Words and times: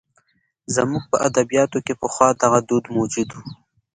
زموږ 0.75 1.03
په 1.11 1.17
ادبیاتو 1.27 1.77
کې 1.85 1.93
پخوا 2.01 2.29
دغه 2.41 2.59
دود 2.69 2.85
موجود 2.95 3.29
و. 3.33 3.37